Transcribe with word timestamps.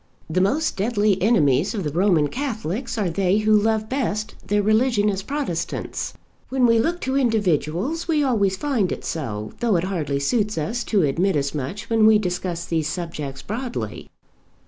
The 0.27 0.41
most 0.41 0.77
deadly 0.77 1.21
enemies 1.21 1.75
of 1.75 1.83
the 1.83 1.91
Roman 1.91 2.27
Catholics 2.27 2.97
are 2.97 3.11
they 3.11 3.37
who 3.37 3.53
love 3.53 3.87
best 3.87 4.33
their 4.47 4.63
religion 4.63 5.11
as 5.11 5.21
Protestants. 5.21 6.15
When 6.49 6.65
we 6.65 6.79
look 6.79 6.99
to 7.01 7.15
individuals 7.15 8.07
we 8.07 8.23
always 8.23 8.57
find 8.57 8.91
it 8.91 9.05
so, 9.05 9.51
though 9.59 9.75
it 9.75 9.83
hardly 9.83 10.19
suits 10.19 10.57
us 10.57 10.83
to 10.85 11.03
admit 11.03 11.35
as 11.35 11.53
much 11.53 11.87
when 11.87 12.07
we 12.07 12.17
discuss 12.17 12.65
these 12.65 12.87
subjects 12.87 13.43
broadly. 13.43 14.09